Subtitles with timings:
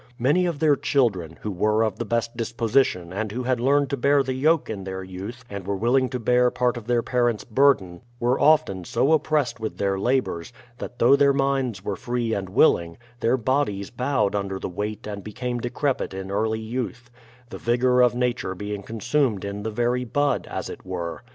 [0.17, 3.97] Many of their children, who were of the best disposition and who had learned to
[3.97, 7.43] bear the yoke in their youth and were willing to bear part of their parents'
[7.43, 11.33] burden, were THE PLYMOUTH SETTLEMENT 21 often so oppressed with their labours, that though their
[11.33, 16.31] minds were free and wilUng, their bodies bowed under the weight and became decrepit in
[16.31, 17.11] early youth,—
[17.51, 21.21] the vigour of nature being consumed in the very bud, as it were.